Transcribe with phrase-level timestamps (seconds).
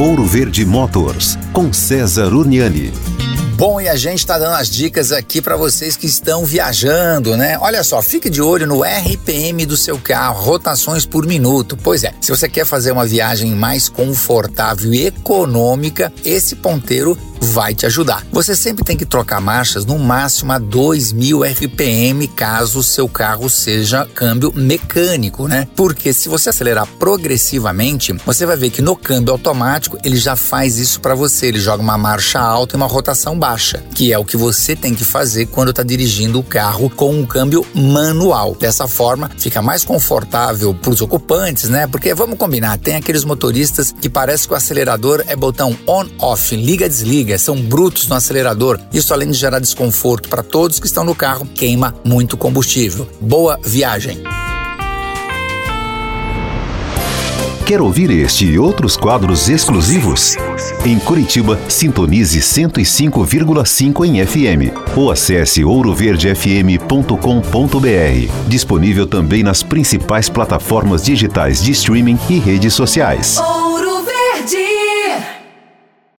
[0.00, 2.92] Ouro Verde Motors, com César Uniani.
[3.56, 7.58] Bom, e a gente está dando as dicas aqui para vocês que estão viajando, né?
[7.58, 11.76] Olha só, fique de olho no RPM do seu carro, rotações por minuto.
[11.76, 17.74] Pois é, se você quer fazer uma viagem mais confortável e econômica, esse ponteiro vai
[17.74, 18.24] te ajudar.
[18.32, 23.48] Você sempre tem que trocar marchas no máximo a 2.000 RPM caso o seu carro
[23.48, 25.66] seja câmbio mecânico, né?
[25.76, 30.78] Porque se você acelerar progressivamente, você vai ver que no câmbio automático ele já faz
[30.78, 34.24] isso para você, ele joga uma marcha alta e uma rotação baixa, que é o
[34.24, 38.56] que você tem que fazer quando está dirigindo o carro com um câmbio manual.
[38.58, 41.86] Dessa forma, fica mais confortável para os ocupantes, né?
[41.86, 46.56] Porque vamos combinar, tem aqueles motoristas que parece que o acelerador é botão on-off,
[47.36, 48.78] são brutos no acelerador.
[48.92, 53.08] Isso, além de gerar desconforto para todos que estão no carro, queima muito combustível.
[53.20, 54.22] Boa viagem!
[57.68, 60.36] Quer ouvir este e outros quadros exclusivos?
[60.86, 68.48] Em Curitiba, sintonize 105,5 em FM ou acesse ouroverdefm.com.br.
[68.48, 73.38] Disponível também nas principais plataformas digitais de streaming e redes sociais.